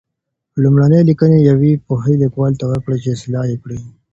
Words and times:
لومړني 0.61 1.01
لیکنې 1.09 1.37
یوې 1.49 1.71
پوهې 1.85 2.13
لیکوال 2.23 2.53
ته 2.59 2.65
ورکړئ 2.67 2.97
چې 3.03 3.09
اصلاح 3.15 3.45
یې 3.51 3.57
کړي. 3.63 3.79